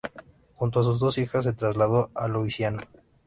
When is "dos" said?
0.99-1.19